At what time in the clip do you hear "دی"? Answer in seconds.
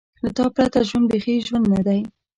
1.87-1.99